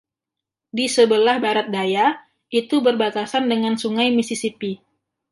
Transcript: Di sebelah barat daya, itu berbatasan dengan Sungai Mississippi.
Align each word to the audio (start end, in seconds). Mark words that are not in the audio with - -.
Di 0.77 0.85
sebelah 0.95 1.37
barat 1.45 1.67
daya, 1.75 2.07
itu 2.59 2.75
berbatasan 2.87 3.43
dengan 3.51 3.73
Sungai 3.81 4.07
Mississippi. 4.19 4.73